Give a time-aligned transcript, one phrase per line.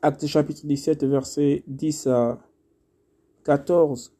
[0.00, 2.38] Acte chapitre 17, verset 10 à
[3.44, 4.14] 14.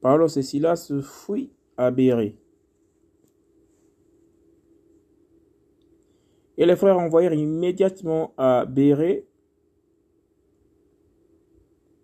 [0.00, 2.38] Paulos et Silas fuient à Béré.
[6.56, 9.26] Et les frères envoyèrent immédiatement à Béré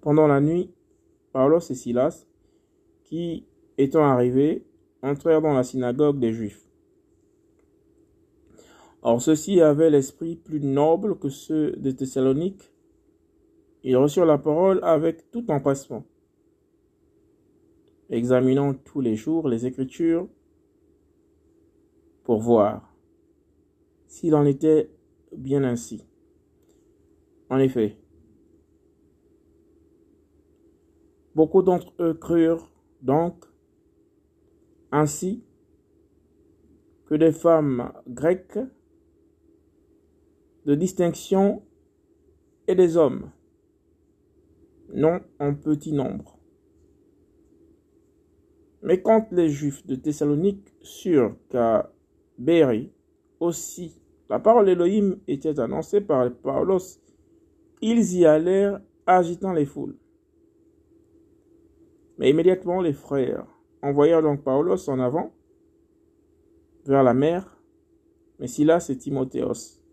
[0.03, 0.71] pendant la nuit
[1.33, 2.27] Paulos et Silas,
[3.05, 3.47] qui,
[3.79, 4.67] étant arrivés,
[5.03, 6.67] entrèrent dans la synagogue des Juifs.
[9.09, 12.73] Or ceux-ci avaient l'esprit plus noble que ceux de Thessalonique.
[13.85, 16.05] Ils reçurent la parole avec tout empressement,
[18.11, 20.27] examinant tous les jours les Écritures
[22.25, 22.93] pour voir
[24.09, 24.91] s'il en était
[25.37, 26.03] bien ainsi.
[27.49, 27.97] En effet,
[31.33, 33.45] beaucoup d'entre eux crurent donc
[34.91, 35.45] ainsi
[37.05, 38.59] que des femmes grecques
[40.67, 41.63] de distinction
[42.67, 43.31] et des hommes,
[44.93, 46.41] non en petit nombre.
[48.83, 51.93] Mais quand les Juifs de Thessalonique surent qu'à
[52.37, 52.93] Béry
[53.39, 56.99] aussi la parole d'Élohim était annoncée par Paulos,
[57.81, 59.97] ils y allèrent agitant les foules.
[62.19, 63.47] Mais immédiatement les frères
[63.83, 65.33] envoyèrent donc Paulos en avant
[66.87, 67.57] vers la mer,
[68.41, 69.86] mais Silas et Timothéos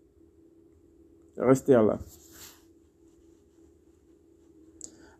[1.36, 1.98] restèrent là.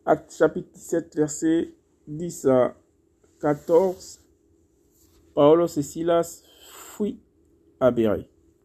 [0.06, 1.74] Acte chapitre 17, verset
[2.06, 2.74] 10 à
[3.40, 4.20] 14.
[5.34, 7.20] Paulos et Silas fuient
[7.80, 8.28] à Béry.